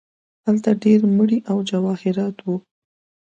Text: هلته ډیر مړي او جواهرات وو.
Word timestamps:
هلته 0.45 0.69
ډیر 0.83 0.99
مړي 1.17 1.39
او 1.51 1.57
جواهرات 1.69 2.37
وو. 2.41 2.55